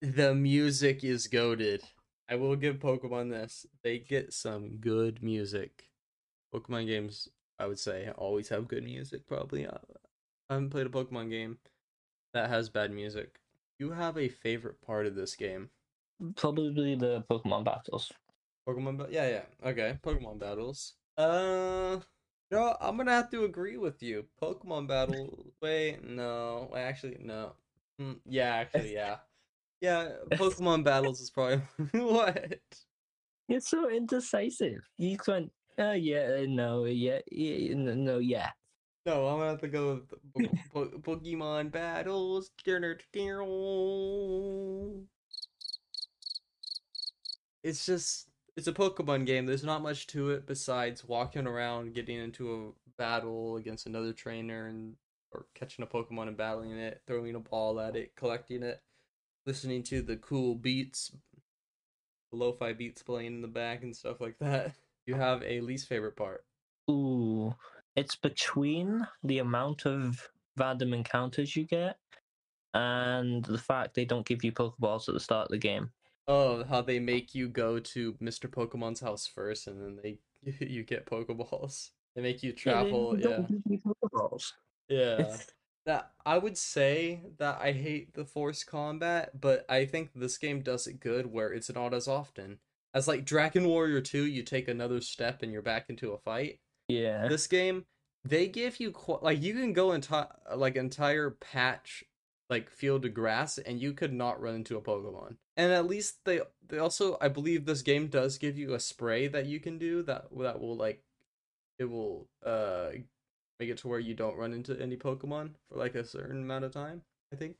The 0.00 0.32
music 0.32 1.02
is 1.02 1.26
goaded. 1.26 1.82
I 2.30 2.36
will 2.36 2.54
give 2.54 2.76
Pokemon 2.78 3.30
this. 3.30 3.66
They 3.82 3.98
get 3.98 4.32
some 4.32 4.76
good 4.76 5.24
music. 5.24 5.88
Pokemon 6.54 6.86
games 6.86 7.28
I 7.58 7.66
would 7.66 7.80
say 7.80 8.10
always 8.16 8.48
have 8.50 8.68
good 8.68 8.84
music. 8.84 9.26
Probably, 9.26 9.66
I 9.66 9.76
haven't 10.48 10.70
played 10.70 10.86
a 10.86 10.90
Pokemon 10.90 11.30
game 11.30 11.58
that 12.32 12.48
has 12.48 12.68
bad 12.68 12.92
music. 12.92 13.40
You 13.78 13.92
have 13.92 14.18
a 14.18 14.28
favorite 14.28 14.82
part 14.82 15.06
of 15.06 15.14
this 15.14 15.36
game? 15.36 15.70
Probably 16.36 16.96
the 16.96 17.24
Pokemon 17.30 17.64
battles. 17.64 18.10
Pokemon, 18.68 18.98
ba- 18.98 19.08
yeah, 19.08 19.28
yeah, 19.28 19.70
okay, 19.70 19.98
Pokemon 20.02 20.40
battles. 20.40 20.94
Uh, 21.16 22.00
no, 22.50 22.76
I'm 22.80 22.96
gonna 22.96 23.12
have 23.12 23.30
to 23.30 23.44
agree 23.44 23.76
with 23.76 24.02
you. 24.02 24.26
Pokemon 24.42 24.88
battle. 24.88 25.52
Wait, 25.62 26.02
no, 26.02 26.68
wait, 26.72 26.82
actually, 26.82 27.18
no. 27.20 27.52
Mm, 28.00 28.18
yeah, 28.26 28.54
actually, 28.56 28.94
yeah, 28.94 29.18
yeah. 29.80 30.08
Pokemon 30.30 30.82
battles 30.84 31.20
is 31.20 31.30
probably 31.30 31.62
what. 31.92 32.58
You're 33.46 33.60
so 33.60 33.88
indecisive. 33.88 34.82
You 34.98 35.18
went, 35.26 35.52
oh 35.78 35.92
yeah, 35.92 36.40
uh, 36.42 36.46
no, 36.48 36.84
yeah, 36.84 37.20
yeah, 37.30 37.74
no, 37.74 38.18
yeah. 38.18 38.50
No, 39.08 39.26
I'm 39.26 39.38
gonna 39.38 39.50
have 39.52 39.60
to 39.62 39.68
go 39.68 39.94
with 39.94 40.10
po- 40.74 40.90
po- 41.00 41.16
Pokemon 41.16 41.72
battles. 41.72 42.50
Oh. 43.40 45.02
It's 47.64 47.86
just 47.86 48.28
it's 48.54 48.66
a 48.66 48.72
Pokemon 48.72 49.24
game. 49.24 49.46
There's 49.46 49.64
not 49.64 49.80
much 49.80 50.08
to 50.08 50.32
it 50.32 50.46
besides 50.46 51.08
walking 51.08 51.46
around, 51.46 51.94
getting 51.94 52.18
into 52.18 52.52
a 52.52 52.90
battle 52.98 53.56
against 53.56 53.86
another 53.86 54.12
trainer, 54.12 54.66
and 54.66 54.96
or 55.32 55.46
catching 55.54 55.82
a 55.82 55.88
Pokemon 55.88 56.28
and 56.28 56.36
battling 56.36 56.72
it, 56.72 57.00
throwing 57.06 57.34
a 57.34 57.40
ball 57.40 57.80
at 57.80 57.96
it, 57.96 58.14
collecting 58.14 58.62
it, 58.62 58.82
listening 59.46 59.82
to 59.84 60.02
the 60.02 60.16
cool 60.16 60.54
beats, 60.54 61.12
the 62.30 62.36
lo-fi 62.36 62.74
beats 62.74 63.02
playing 63.02 63.36
in 63.36 63.40
the 63.40 63.48
back 63.48 63.82
and 63.82 63.96
stuff 63.96 64.20
like 64.20 64.38
that. 64.40 64.74
You 65.06 65.14
have 65.14 65.42
a 65.42 65.62
least 65.62 65.88
favorite 65.88 66.16
part. 66.16 66.44
Ooh, 66.90 67.54
it's 67.98 68.14
between 68.14 69.06
the 69.24 69.38
amount 69.38 69.84
of 69.84 70.28
random 70.56 70.94
encounters 70.94 71.56
you 71.56 71.64
get 71.64 71.96
and 72.72 73.44
the 73.44 73.58
fact 73.58 73.94
they 73.94 74.04
don't 74.04 74.26
give 74.26 74.44
you 74.44 74.52
Pokeballs 74.52 75.08
at 75.08 75.14
the 75.14 75.20
start 75.20 75.46
of 75.46 75.50
the 75.50 75.58
game. 75.58 75.90
Oh, 76.28 76.62
how 76.62 76.80
they 76.82 77.00
make 77.00 77.34
you 77.34 77.48
go 77.48 77.80
to 77.80 78.12
Mr. 78.14 78.48
Pokemon's 78.48 79.00
house 79.00 79.26
first, 79.26 79.66
and 79.66 79.82
then 79.82 79.98
they 80.00 80.18
you 80.64 80.84
get 80.84 81.06
Pokeballs. 81.06 81.90
They 82.14 82.22
make 82.22 82.42
you 82.42 82.50
Yeah, 82.64 82.84
they 82.84 82.90
travel. 82.90 83.18
Yeah, 83.18 83.28
don't 83.28 83.48
give 83.48 83.62
you 83.66 83.80
Pokeballs. 83.84 84.52
yeah. 84.88 85.36
That 85.86 86.10
I 86.26 86.36
would 86.36 86.58
say 86.58 87.22
that 87.38 87.58
I 87.62 87.72
hate 87.72 88.12
the 88.12 88.26
forced 88.26 88.66
combat, 88.66 89.40
but 89.40 89.64
I 89.70 89.86
think 89.86 90.10
this 90.14 90.36
game 90.36 90.60
does 90.60 90.86
it 90.86 91.00
good 91.00 91.32
where 91.32 91.50
it's 91.50 91.72
not 91.72 91.94
as 91.94 92.06
often. 92.06 92.58
As 92.92 93.08
like 93.08 93.24
Dragon 93.24 93.66
Warrior 93.66 94.02
2, 94.02 94.24
you 94.24 94.42
take 94.42 94.68
another 94.68 95.00
step 95.00 95.42
and 95.42 95.50
you're 95.50 95.62
back 95.62 95.86
into 95.88 96.12
a 96.12 96.18
fight. 96.18 96.60
Yeah. 96.88 97.28
This 97.28 97.46
game, 97.46 97.84
they 98.24 98.48
give 98.48 98.80
you 98.80 98.90
qu- 98.92 99.20
like 99.22 99.42
you 99.42 99.54
can 99.54 99.72
go 99.72 99.92
into 99.92 100.28
like 100.54 100.76
entire 100.76 101.30
patch 101.30 102.04
like 102.50 102.70
field 102.70 103.04
of 103.04 103.12
grass 103.14 103.58
and 103.58 103.80
you 103.80 103.92
could 103.92 104.12
not 104.12 104.40
run 104.40 104.54
into 104.54 104.76
a 104.76 104.82
Pokemon. 104.82 105.36
And 105.56 105.72
at 105.72 105.86
least 105.86 106.20
they 106.24 106.40
they 106.66 106.78
also 106.78 107.18
I 107.20 107.28
believe 107.28 107.64
this 107.64 107.82
game 107.82 108.08
does 108.08 108.38
give 108.38 108.56
you 108.56 108.74
a 108.74 108.80
spray 108.80 109.28
that 109.28 109.46
you 109.46 109.60
can 109.60 109.78
do 109.78 110.02
that 110.04 110.26
that 110.38 110.60
will 110.60 110.76
like 110.76 111.02
it 111.78 111.84
will 111.84 112.28
uh 112.44 112.90
make 113.60 113.70
it 113.70 113.78
to 113.78 113.88
where 113.88 113.98
you 113.98 114.14
don't 114.14 114.36
run 114.36 114.52
into 114.52 114.80
any 114.80 114.96
Pokemon 114.96 115.50
for 115.68 115.78
like 115.78 115.94
a 115.94 116.04
certain 116.04 116.42
amount 116.42 116.64
of 116.64 116.72
time. 116.72 117.02
I 117.32 117.36
think 117.36 117.56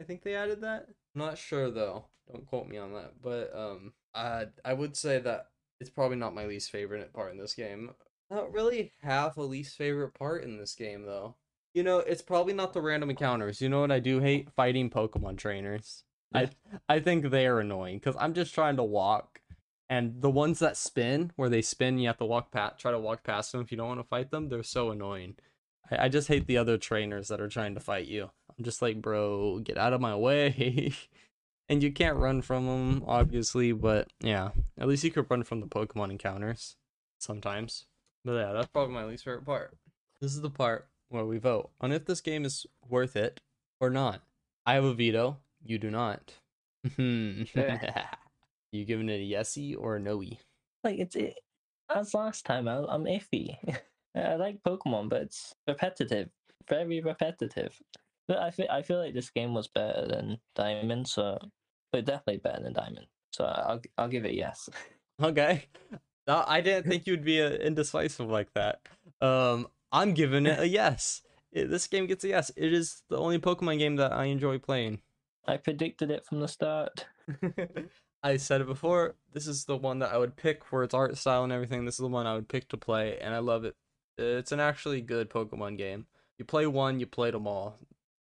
I 0.00 0.04
think 0.04 0.22
they 0.22 0.34
added 0.34 0.60
that. 0.62 0.86
I'm 1.14 1.20
not 1.20 1.38
sure 1.38 1.70
though. 1.70 2.06
Don't 2.32 2.46
quote 2.46 2.68
me 2.68 2.76
on 2.78 2.92
that. 2.94 3.14
But 3.22 3.54
um 3.56 3.92
uh 4.14 4.46
I 4.64 4.72
would 4.72 4.96
say 4.96 5.18
that 5.20 5.48
it's 5.80 5.90
probably 5.90 6.16
not 6.16 6.34
my 6.34 6.46
least 6.46 6.70
favorite 6.70 7.12
part 7.12 7.32
in 7.32 7.38
this 7.38 7.54
game. 7.54 7.90
I 8.30 8.36
don't 8.36 8.52
really 8.52 8.92
have 9.02 9.36
a 9.36 9.42
least 9.42 9.76
favorite 9.76 10.14
part 10.14 10.44
in 10.44 10.58
this 10.58 10.74
game 10.74 11.04
though. 11.04 11.36
You 11.74 11.82
know, 11.82 11.98
it's 11.98 12.22
probably 12.22 12.54
not 12.54 12.72
the 12.72 12.80
random 12.80 13.10
encounters. 13.10 13.60
You 13.60 13.68
know 13.68 13.80
what 13.80 13.92
I 13.92 14.00
do 14.00 14.20
hate? 14.20 14.50
Fighting 14.50 14.90
Pokemon 14.90 15.36
trainers. 15.36 16.04
I 16.34 16.50
I 16.88 17.00
think 17.00 17.30
they 17.30 17.46
are 17.46 17.60
annoying 17.60 17.98
because 17.98 18.16
I'm 18.18 18.34
just 18.34 18.54
trying 18.54 18.76
to 18.76 18.82
walk, 18.82 19.40
and 19.88 20.20
the 20.20 20.30
ones 20.30 20.58
that 20.58 20.76
spin, 20.76 21.32
where 21.36 21.48
they 21.48 21.62
spin, 21.62 21.98
you 21.98 22.08
have 22.08 22.18
to 22.18 22.24
walk 22.24 22.50
pat, 22.50 22.78
try 22.78 22.90
to 22.90 22.98
walk 22.98 23.22
past 23.22 23.52
them 23.52 23.60
if 23.60 23.70
you 23.70 23.76
don't 23.76 23.88
want 23.88 24.00
to 24.00 24.06
fight 24.06 24.30
them. 24.30 24.48
They're 24.48 24.62
so 24.62 24.90
annoying. 24.90 25.36
I, 25.90 26.06
I 26.06 26.08
just 26.08 26.28
hate 26.28 26.46
the 26.46 26.58
other 26.58 26.78
trainers 26.78 27.28
that 27.28 27.40
are 27.40 27.48
trying 27.48 27.74
to 27.74 27.80
fight 27.80 28.06
you. 28.06 28.30
I'm 28.58 28.64
just 28.64 28.82
like, 28.82 29.00
bro, 29.00 29.60
get 29.60 29.78
out 29.78 29.92
of 29.92 30.00
my 30.00 30.16
way. 30.16 30.92
and 31.68 31.82
you 31.82 31.92
can't 31.92 32.16
run 32.16 32.42
from 32.42 32.66
them, 32.66 33.04
obviously, 33.06 33.72
but 33.72 34.08
yeah, 34.20 34.50
at 34.78 34.88
least 34.88 35.04
you 35.04 35.10
could 35.10 35.30
run 35.30 35.44
from 35.44 35.60
the 35.60 35.66
Pokemon 35.66 36.10
encounters 36.10 36.76
sometimes. 37.18 37.84
But 38.26 38.32
yeah, 38.32 38.52
that's 38.52 38.66
probably 38.66 38.92
my 38.92 39.04
least 39.04 39.24
favorite 39.24 39.46
part. 39.46 39.76
This 40.20 40.34
is 40.34 40.40
the 40.40 40.50
part 40.50 40.88
where 41.10 41.24
we 41.24 41.38
vote 41.38 41.70
on 41.80 41.92
if 41.92 42.06
this 42.06 42.20
game 42.20 42.44
is 42.44 42.66
worth 42.88 43.14
it 43.14 43.40
or 43.80 43.88
not. 43.88 44.20
I 44.66 44.74
have 44.74 44.82
a 44.82 44.94
veto. 44.94 45.36
You 45.64 45.78
do 45.78 45.92
not. 45.92 46.32
Hmm. 46.96 47.44
you 48.72 48.84
giving 48.84 49.08
it 49.08 49.20
a 49.20 49.38
yesy 49.38 49.76
or 49.78 49.94
a 49.94 50.00
noey? 50.00 50.38
Like 50.82 50.98
it's 50.98 51.14
it, 51.14 51.38
as 51.94 52.14
last 52.14 52.44
time. 52.44 52.66
I, 52.66 52.78
I'm 52.88 53.04
iffy. 53.04 53.56
I 54.16 54.34
like 54.34 54.58
Pokemon, 54.66 55.08
but 55.08 55.22
it's 55.22 55.54
repetitive, 55.68 56.28
very 56.68 57.00
repetitive. 57.00 57.80
But 58.26 58.38
I 58.38 58.50
feel 58.50 58.66
I 58.68 58.82
feel 58.82 58.98
like 58.98 59.14
this 59.14 59.30
game 59.30 59.54
was 59.54 59.68
better 59.68 60.04
than 60.08 60.38
Diamond, 60.56 61.06
so 61.06 61.38
but 61.92 62.04
definitely 62.04 62.38
better 62.38 62.64
than 62.64 62.72
Diamond. 62.72 63.06
So 63.30 63.44
I'll 63.44 63.80
I'll 63.96 64.08
give 64.08 64.24
it 64.24 64.34
yes. 64.34 64.68
Okay. 65.22 65.66
No, 66.26 66.44
I 66.46 66.60
didn't 66.60 66.88
think 66.88 67.06
you'd 67.06 67.24
be 67.24 67.40
uh, 67.40 67.50
indecisive 67.50 68.28
like 68.28 68.52
that. 68.54 68.80
Um, 69.20 69.68
I'm 69.92 70.12
giving 70.12 70.46
it 70.46 70.58
a 70.58 70.68
yes. 70.68 71.22
It, 71.52 71.70
this 71.70 71.86
game 71.86 72.06
gets 72.06 72.24
a 72.24 72.28
yes. 72.28 72.50
It 72.56 72.72
is 72.72 73.02
the 73.08 73.18
only 73.18 73.38
Pokemon 73.38 73.78
game 73.78 73.96
that 73.96 74.12
I 74.12 74.24
enjoy 74.24 74.58
playing. 74.58 75.00
I 75.46 75.56
predicted 75.56 76.10
it 76.10 76.26
from 76.26 76.40
the 76.40 76.48
start. 76.48 77.06
I 78.22 78.36
said 78.38 78.60
it 78.60 78.66
before. 78.66 79.14
This 79.32 79.46
is 79.46 79.64
the 79.64 79.76
one 79.76 80.00
that 80.00 80.12
I 80.12 80.18
would 80.18 80.36
pick 80.36 80.64
for 80.64 80.82
its 80.82 80.94
art 80.94 81.16
style 81.16 81.44
and 81.44 81.52
everything. 81.52 81.84
This 81.84 81.94
is 81.94 82.00
the 82.00 82.08
one 82.08 82.26
I 82.26 82.34
would 82.34 82.48
pick 82.48 82.68
to 82.70 82.76
play, 82.76 83.18
and 83.20 83.32
I 83.32 83.38
love 83.38 83.64
it. 83.64 83.76
It's 84.18 84.50
an 84.50 84.58
actually 84.58 85.00
good 85.02 85.30
Pokemon 85.30 85.78
game. 85.78 86.06
You 86.38 86.44
play 86.44 86.66
one, 86.66 86.98
you 86.98 87.06
played 87.06 87.34
them 87.34 87.46
all. 87.46 87.78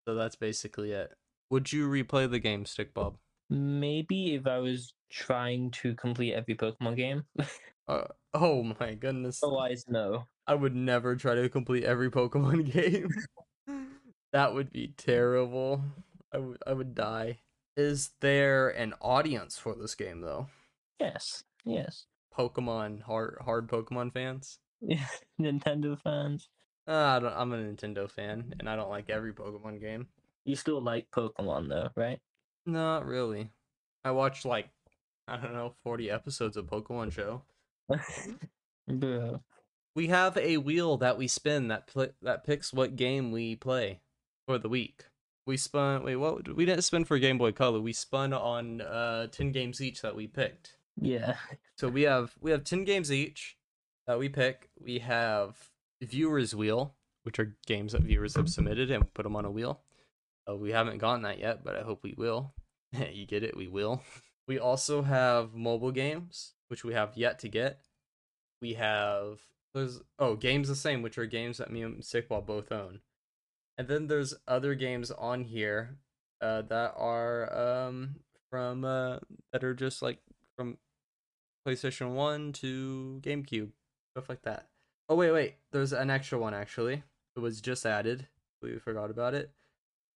So 0.08 0.14
that's 0.14 0.36
basically 0.36 0.92
it. 0.92 1.12
Would 1.50 1.74
you 1.74 1.90
replay 1.90 2.30
the 2.30 2.40
game, 2.40 2.66
Stick 2.66 2.94
Bob? 2.94 3.18
Maybe 3.50 4.36
if 4.36 4.46
I 4.46 4.60
was 4.60 4.94
trying 5.10 5.72
to 5.72 5.96
complete 5.96 6.34
every 6.34 6.56
Pokemon 6.56 6.96
game. 6.96 7.24
Uh, 7.88 8.06
oh 8.34 8.64
my 8.80 8.94
goodness. 8.96 9.42
Otherwise, 9.44 9.86
no. 9.88 10.26
I 10.48 10.56
would 10.56 10.76
never 10.76 11.16
try 11.16 11.36
to 11.36 11.50
complete 11.50 11.84
every 11.84 12.10
Pokemon 12.10 12.72
game. 12.74 13.10
that 14.34 14.54
would 14.54 14.72
be 14.72 14.94
terrible. 14.98 15.82
I 16.34 16.38
would 16.40 16.58
I 16.66 16.74
would 16.74 16.96
die. 16.96 17.40
Is 17.78 18.12
there 18.22 18.70
an 18.70 18.94
audience 19.02 19.58
for 19.58 19.76
this 19.76 19.96
game 19.96 20.22
though? 20.22 20.48
Yes. 21.00 21.44
Yes. 21.66 22.06
Pokemon 22.38 23.02
hard 23.04 23.38
hard 23.44 23.68
Pokemon 23.68 24.14
fans? 24.14 24.60
Yeah. 24.82 25.06
Nintendo 25.42 26.00
fans. 26.00 26.50
Uh, 26.88 26.94
I 26.94 27.20
don't, 27.20 27.34
I'm 27.36 27.52
a 27.52 27.58
Nintendo 27.58 28.10
fan, 28.10 28.54
and 28.60 28.70
I 28.70 28.76
don't 28.76 28.92
like 28.92 29.10
every 29.10 29.34
Pokemon 29.34 29.82
game. 29.82 30.08
You 30.44 30.56
still 30.56 30.80
like 30.82 31.10
Pokemon 31.10 31.68
though, 31.70 31.90
right? 31.96 32.20
Not 32.68 33.06
really. 33.08 33.50
I 34.04 34.12
watched 34.12 34.46
like 34.46 34.70
I 35.28 35.38
don't 35.38 35.54
know 35.54 35.74
40 35.84 36.12
episodes 36.12 36.58
of 36.58 36.68
Pokemon 36.68 37.12
Show. 37.12 37.42
Bro. 38.88 39.42
We 39.96 40.08
have 40.08 40.38
a 40.38 40.58
wheel 40.58 40.98
that 40.98 41.18
we 41.18 41.28
spin 41.28 41.70
that 41.70 41.88
pl- 41.88 42.14
that 42.22 42.44
picks 42.44 42.74
what 42.74 42.96
game 42.96 43.32
we 43.32 43.56
play 43.56 44.02
for 44.48 44.58
the 44.58 44.70
week. 44.70 45.06
We 45.48 45.58
spun. 45.58 46.04
Wait, 46.04 46.16
what? 46.18 46.56
We 46.56 46.66
didn't 46.66 46.84
spin 46.84 47.06
for 47.06 47.20
Game 47.20 47.38
Boy 47.38 47.52
Color. 47.52 47.80
We 47.80 47.94
spun 47.94 48.34
on 48.34 48.82
uh 48.82 49.28
ten 49.28 49.52
games 49.52 49.82
each 49.82 50.02
that 50.02 50.16
we 50.16 50.28
picked. 50.28 50.78
Yeah. 51.00 51.36
So 51.78 51.88
we 51.88 52.04
have 52.04 52.36
we 52.42 52.52
have 52.52 52.64
ten 52.64 52.84
games 52.84 53.12
each 53.12 53.58
that 54.08 54.20
we 54.20 54.30
pick. 54.30 54.70
We 54.80 55.00
have 55.00 55.70
viewers 56.02 56.56
wheel, 56.56 56.96
which 57.24 57.40
are 57.40 57.56
games 57.66 57.94
that 57.94 58.02
viewers 58.02 58.36
have 58.36 58.50
submitted, 58.50 58.92
and 58.92 59.14
put 59.14 59.24
them 59.24 59.36
on 59.36 59.46
a 59.46 59.52
wheel. 59.52 59.82
Uh, 60.50 60.56
we 60.56 60.72
haven't 60.72 60.98
gotten 61.00 61.24
that 61.24 61.40
yet, 61.40 61.64
but 61.64 61.76
I 61.76 61.82
hope 61.82 62.04
we 62.04 62.14
will. 62.18 62.54
you 63.12 63.26
get 63.26 63.44
it? 63.44 63.56
We 63.56 63.68
will. 63.68 64.02
We 64.48 64.60
also 64.60 65.02
have 65.02 65.54
mobile 65.54 65.92
games, 65.92 66.54
which 66.68 66.84
we 66.84 66.94
have 66.94 67.16
yet 67.16 67.40
to 67.40 67.48
get. 67.50 67.80
We 68.62 68.74
have 68.74 69.40
there's 69.74 70.00
oh 70.20 70.36
games 70.36 70.68
the 70.70 70.76
same, 70.76 71.02
which 71.02 71.18
are 71.18 71.26
games 71.26 71.58
that 71.58 71.72
me 71.72 71.82
and 71.82 72.02
Sickball 72.02 72.46
both 72.46 72.72
own. 72.72 73.00
And 73.78 73.88
then 73.88 74.08
there's 74.08 74.34
other 74.48 74.74
games 74.76 75.12
on 75.12 75.44
here 75.44 75.98
uh, 76.42 76.62
that 76.64 76.94
are 76.98 77.88
um 77.88 78.16
from 78.50 78.86
uh 78.86 79.18
that 79.52 79.64
are 79.64 79.74
just 79.74 80.02
like 80.02 80.20
from 80.56 80.78
PlayStation 81.68 82.12
1 82.14 82.54
to 82.54 83.20
GameCube, 83.24 83.72
stuff 84.14 84.30
like 84.30 84.44
that. 84.44 84.68
Oh 85.10 85.16
wait, 85.16 85.32
wait, 85.32 85.56
there's 85.72 85.94
an 85.94 86.10
extra 86.10 86.38
one 86.40 86.54
actually. 86.54 87.04
It 87.36 87.40
was 87.40 87.60
just 87.60 87.86
added. 87.86 88.28
We 88.62 88.80
forgot 88.80 89.10
about 89.12 89.34
it. 89.34 89.52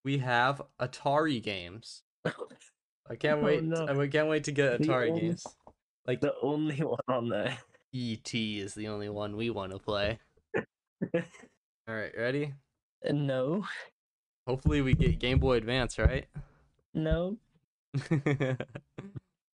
We 0.06 0.20
have 0.20 0.62
Atari 0.80 1.44
games. 1.44 2.04
I 2.26 3.16
can't 3.16 3.42
Oh, 3.42 3.46
wait. 3.46 3.64
no. 3.64 3.88
I 3.88 4.08
can't 4.08 4.30
wait 4.30 4.46
to 4.46 4.52
get 4.52 4.80
Atari 4.80 5.10
only- 5.10 5.22
games. 5.22 5.46
Like 6.10 6.22
the 6.22 6.34
only 6.42 6.76
one 6.84 6.98
on 7.08 7.30
there. 7.30 7.56
ET 7.94 8.34
is 8.34 8.74
the 8.74 8.88
only 8.88 9.10
one 9.10 9.36
we 9.38 9.52
want 9.52 9.74
to 9.74 9.78
play. 9.78 10.18
All 11.14 11.22
right, 11.88 12.12
ready? 12.18 12.56
No, 13.12 13.64
Hopefully 14.48 14.82
we 14.82 14.96
get 14.96 15.20
Game 15.20 15.38
Boy 15.38 15.58
Advance, 15.58 16.00
right? 16.00 16.26
no. 16.96 17.38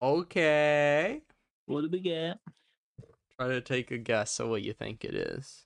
okay. 0.01 1.21
What 1.65 1.81
do 1.81 1.89
we 1.91 1.99
get? 1.99 2.37
Try 3.37 3.49
to 3.49 3.59
take 3.59 3.91
a 3.91 3.97
guess 3.97 4.39
of 4.39 4.47
what 4.47 4.61
you 4.61 4.71
think 4.71 5.03
it 5.03 5.13
is. 5.13 5.65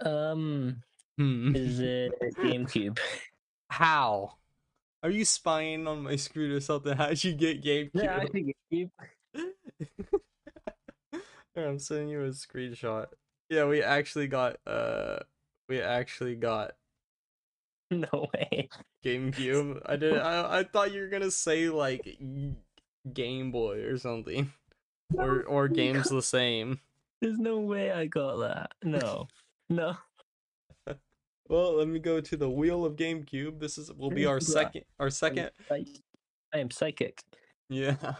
Um, 0.00 0.82
Hmm. 1.16 1.54
is 1.54 1.78
it 1.78 2.10
GameCube? 2.38 2.98
How? 3.70 4.38
Are 5.04 5.10
you 5.10 5.24
spying 5.24 5.86
on 5.86 6.02
my 6.02 6.16
screen 6.16 6.50
or 6.50 6.58
something? 6.58 6.96
How'd 6.96 7.22
you 7.22 7.32
get 7.36 7.62
GameCube? 7.62 7.90
Yeah, 7.94 8.16
I 8.16 8.26
think 8.26 8.56
GameCube. 8.72 8.90
I'm 11.56 11.78
sending 11.78 12.08
you 12.08 12.22
a 12.22 12.28
screenshot. 12.30 13.06
Yeah, 13.48 13.64
we 13.64 13.82
actually 13.82 14.28
got 14.28 14.56
uh 14.66 15.20
we 15.68 15.80
actually 15.80 16.34
got 16.36 16.72
No 17.90 18.28
way. 18.34 18.68
GameCube. 19.04 19.80
I 19.86 19.96
did 19.96 20.18
I 20.18 20.58
I 20.58 20.64
thought 20.64 20.92
you 20.92 21.00
were 21.00 21.08
gonna 21.08 21.30
say 21.30 21.68
like 21.68 22.18
Game 23.12 23.52
Boy 23.52 23.82
or 23.84 23.96
something. 23.96 24.52
Or 25.14 25.44
or 25.44 25.68
games 25.68 26.08
the 26.10 26.22
same. 26.22 26.80
There's 27.22 27.38
no 27.38 27.60
way 27.60 27.92
I 27.92 28.06
got 28.06 28.36
that. 28.38 28.72
No, 28.82 29.28
no. 29.70 29.96
Well, 31.48 31.76
let 31.76 31.86
me 31.86 32.00
go 32.00 32.20
to 32.20 32.36
the 32.36 32.50
wheel 32.50 32.84
of 32.84 32.96
GameCube. 32.96 33.60
This 33.60 33.78
is 33.78 33.92
will 33.92 34.10
be 34.10 34.26
our 34.26 34.40
second 34.40 34.82
our 34.98 35.10
second 35.10 35.50
I 35.70 35.84
am 36.58 36.70
psychic. 36.70 37.22
yeah. 37.68 38.16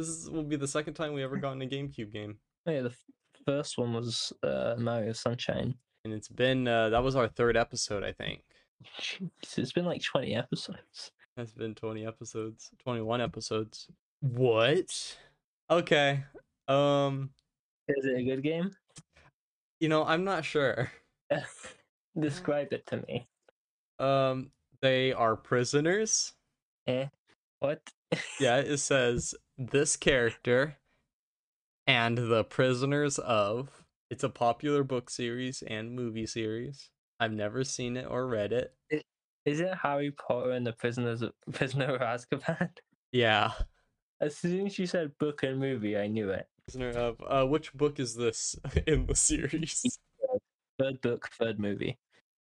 This 0.00 0.08
is 0.08 0.30
will 0.30 0.44
be 0.44 0.56
the 0.56 0.66
second 0.66 0.94
time 0.94 1.12
we 1.12 1.22
ever 1.22 1.36
gotten 1.36 1.60
a 1.60 1.66
GameCube 1.66 2.10
game. 2.10 2.38
Oh, 2.66 2.70
yeah, 2.70 2.80
the 2.80 2.88
f- 2.88 3.04
first 3.44 3.76
one 3.76 3.92
was 3.92 4.32
uh, 4.42 4.74
Mario 4.78 5.12
Sunshine. 5.12 5.74
And 6.06 6.14
it's 6.14 6.28
been 6.28 6.66
uh 6.66 6.88
that 6.88 7.02
was 7.02 7.16
our 7.16 7.28
third 7.28 7.54
episode, 7.54 8.02
I 8.02 8.12
think. 8.12 8.40
Jeez, 8.98 9.58
it's 9.58 9.72
been 9.72 9.84
like 9.84 10.02
20 10.02 10.34
episodes. 10.34 11.12
It's 11.36 11.52
been 11.52 11.74
20 11.74 12.06
episodes, 12.06 12.70
21 12.82 13.20
episodes. 13.20 13.88
What? 14.20 15.18
Okay. 15.70 16.24
Um, 16.66 17.30
Is 17.88 18.06
it 18.06 18.20
a 18.20 18.22
good 18.22 18.42
game? 18.42 18.70
you 19.80 19.90
know, 19.90 20.04
I'm 20.04 20.24
not 20.24 20.46
sure. 20.46 20.90
Describe 22.18 22.72
it 22.72 22.86
to 22.86 23.04
me. 23.06 23.28
Um, 23.98 24.50
they 24.80 25.12
are 25.12 25.36
prisoners. 25.36 26.32
Eh? 26.86 27.06
What? 27.58 27.82
Yeah, 28.40 28.56
it 28.56 28.78
says 28.78 29.34
this 29.60 29.94
character 29.96 30.78
and 31.86 32.16
the 32.16 32.44
prisoners 32.44 33.18
of. 33.18 33.68
It's 34.10 34.24
a 34.24 34.28
popular 34.28 34.82
book 34.82 35.10
series 35.10 35.62
and 35.66 35.94
movie 35.94 36.26
series. 36.26 36.88
I've 37.20 37.32
never 37.32 37.62
seen 37.62 37.96
it 37.96 38.06
or 38.08 38.26
read 38.26 38.52
it. 38.52 38.74
Is 39.44 39.60
it 39.60 39.74
Harry 39.82 40.10
Potter 40.10 40.52
and 40.52 40.66
the 40.66 40.72
Prisoners 40.72 41.22
of, 41.22 41.32
Prisoner 41.52 41.94
of 41.94 42.00
Azkaban? 42.00 42.70
Yeah. 43.12 43.52
As 44.20 44.36
soon 44.36 44.66
as 44.66 44.78
you 44.78 44.86
said 44.86 45.16
book 45.18 45.42
and 45.42 45.60
movie, 45.60 45.96
I 45.96 46.08
knew 46.08 46.30
it. 46.30 46.46
Prisoner 46.66 46.90
of. 46.90 47.16
Uh, 47.26 47.46
which 47.46 47.72
book 47.74 48.00
is 48.00 48.14
this 48.14 48.56
in 48.86 49.06
the 49.06 49.14
series? 49.14 49.98
Third 50.78 51.00
book, 51.02 51.28
third 51.38 51.60
movie. 51.60 51.98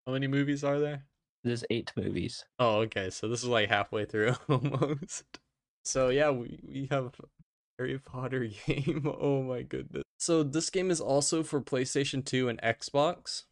How 0.06 0.12
many 0.12 0.28
movies 0.28 0.62
are 0.62 0.78
there? 0.78 1.04
There's 1.42 1.64
eight 1.70 1.92
movies. 1.96 2.44
Oh, 2.60 2.82
okay. 2.82 3.10
So 3.10 3.26
this 3.26 3.42
is 3.42 3.48
like 3.48 3.68
halfway 3.68 4.04
through 4.04 4.36
almost. 4.48 5.24
So 5.88 6.10
yeah, 6.10 6.28
we 6.28 6.58
we 6.62 6.86
have 6.90 7.14
Harry 7.78 7.98
Potter 7.98 8.46
game. 8.66 9.10
Oh 9.18 9.42
my 9.42 9.62
goodness. 9.62 10.02
So 10.18 10.42
this 10.42 10.68
game 10.68 10.90
is 10.90 11.00
also 11.00 11.42
for 11.42 11.62
PlayStation 11.62 12.22
2 12.22 12.50
and 12.50 12.60
Xbox 12.60 13.44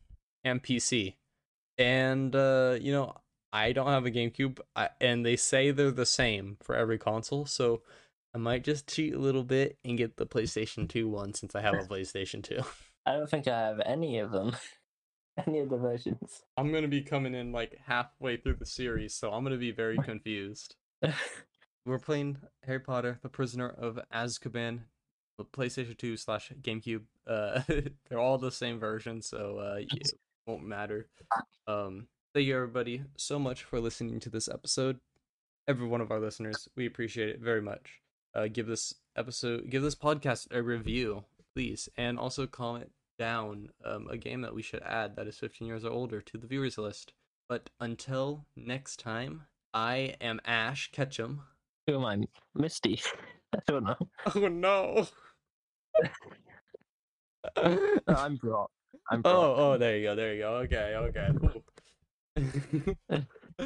and 0.44 0.62
PC. 0.62 1.14
And 1.78 2.36
uh, 2.36 2.76
you 2.78 2.92
know, 2.92 3.14
I 3.54 3.72
don't 3.72 3.86
have 3.86 4.04
a 4.04 4.10
GameCube, 4.10 4.58
I, 4.74 4.90
and 5.00 5.24
they 5.24 5.36
say 5.36 5.70
they're 5.70 5.90
the 5.90 6.04
same 6.04 6.58
for 6.62 6.76
every 6.76 6.98
console. 6.98 7.46
So 7.46 7.80
I 8.34 8.38
might 8.38 8.64
just 8.64 8.86
cheat 8.86 9.14
a 9.14 9.18
little 9.18 9.44
bit 9.44 9.78
and 9.82 9.96
get 9.96 10.18
the 10.18 10.26
PlayStation 10.26 10.86
2 10.90 11.08
one 11.08 11.32
since 11.32 11.54
I 11.54 11.62
have 11.62 11.72
a 11.72 11.88
PlayStation 11.88 12.42
2. 12.42 12.60
I 13.06 13.12
don't 13.12 13.30
think 13.30 13.48
I 13.48 13.58
have 13.68 13.80
any 13.86 14.18
of 14.18 14.30
them. 14.30 14.54
any 15.46 15.60
of 15.60 15.70
the 15.70 15.78
versions. 15.78 16.42
I'm 16.58 16.70
gonna 16.70 16.86
be 16.86 17.00
coming 17.00 17.34
in 17.34 17.50
like 17.52 17.78
halfway 17.86 18.36
through 18.36 18.56
the 18.56 18.66
series, 18.66 19.14
so 19.14 19.32
I'm 19.32 19.42
gonna 19.42 19.56
be 19.56 19.72
very 19.72 19.96
confused. 19.96 20.76
We're 21.86 22.00
playing 22.00 22.38
Harry 22.64 22.80
Potter, 22.80 23.20
The 23.22 23.28
Prisoner 23.28 23.68
of 23.68 24.00
Azkaban, 24.12 24.80
the 25.38 25.44
PlayStation 25.44 25.96
2 25.96 26.16
slash 26.16 26.50
GameCube. 26.60 27.02
Uh, 27.28 27.60
they're 28.08 28.18
all 28.18 28.38
the 28.38 28.50
same 28.50 28.80
version, 28.80 29.22
so 29.22 29.58
uh, 29.60 29.76
it 29.78 30.10
won't 30.48 30.64
matter. 30.64 31.06
Um, 31.68 32.08
thank 32.34 32.48
you 32.48 32.56
everybody 32.56 33.04
so 33.16 33.38
much 33.38 33.62
for 33.62 33.78
listening 33.78 34.18
to 34.18 34.28
this 34.28 34.48
episode. 34.48 34.98
Every 35.68 35.86
one 35.86 36.00
of 36.00 36.10
our 36.10 36.18
listeners, 36.18 36.68
we 36.74 36.86
appreciate 36.86 37.28
it 37.28 37.40
very 37.40 37.62
much. 37.62 38.00
Uh, 38.34 38.48
give 38.48 38.66
this 38.66 38.92
episode, 39.16 39.70
give 39.70 39.82
this 39.82 39.94
podcast 39.94 40.48
a 40.50 40.64
review, 40.64 41.22
please, 41.54 41.88
and 41.96 42.18
also 42.18 42.48
comment 42.48 42.90
down 43.16 43.68
um, 43.84 44.08
a 44.10 44.16
game 44.16 44.40
that 44.40 44.56
we 44.56 44.62
should 44.62 44.82
add 44.82 45.14
that 45.14 45.28
is 45.28 45.38
15 45.38 45.68
years 45.68 45.84
or 45.84 45.92
older 45.92 46.20
to 46.20 46.36
the 46.36 46.48
viewers 46.48 46.78
list. 46.78 47.12
But 47.48 47.70
until 47.78 48.44
next 48.56 48.98
time, 48.98 49.42
I 49.72 50.16
am 50.20 50.40
Ash 50.44 50.90
Ketchum. 50.90 51.42
Who 51.86 51.94
am 51.96 52.04
I? 52.04 52.18
Misty. 52.54 53.00
I 53.54 53.58
don't 53.66 53.84
know. 53.84 53.96
Oh 54.34 54.48
no. 54.48 55.06
No, 57.56 57.98
I'm 58.08 58.36
Brock. 58.36 58.70
I'm 59.10 59.22
oh, 59.24 59.54
oh, 59.56 59.78
there 59.78 59.96
you 59.96 60.02
go, 60.04 60.14
there 60.16 60.34
you 60.34 60.40
go. 60.40 60.54
Okay, 60.66 60.94
okay. 60.96 61.30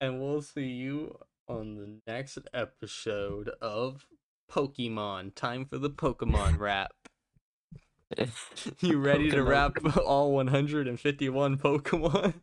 and 0.00 0.20
we'll 0.20 0.42
see 0.42 0.66
you 0.66 1.16
on 1.48 1.76
the 1.76 2.00
next 2.12 2.38
episode 2.52 3.48
of 3.60 4.06
Pokemon. 4.50 5.34
Time 5.34 5.64
for 5.66 5.78
the 5.78 5.90
Pokemon 5.90 6.58
rap. 6.58 6.92
You 8.80 8.98
ready 8.98 9.30
to 9.30 9.36
Pokemon. 9.38 9.48
rap 9.48 9.78
all 10.04 10.32
151 10.32 11.56
Pokemon? 11.56 12.34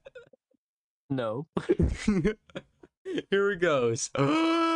No. 1.11 1.45
Here 3.29 3.51
it 3.51 3.61
goes. 3.61 4.09